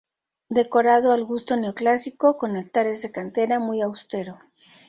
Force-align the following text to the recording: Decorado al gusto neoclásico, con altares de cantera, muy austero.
Decorado 0.49 1.11
al 1.11 1.23
gusto 1.25 1.55
neoclásico, 1.57 2.35
con 2.35 2.55
altares 2.55 3.03
de 3.03 3.11
cantera, 3.11 3.59
muy 3.59 3.81
austero. 3.83 4.39